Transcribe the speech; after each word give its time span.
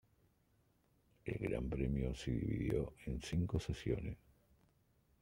El 1.25 1.37
Gran 1.47 1.69
Premio 1.69 2.15
se 2.15 2.31
dividió 2.31 2.91
en 3.05 3.21
cinco 3.21 3.59
sesiones. 3.59 4.17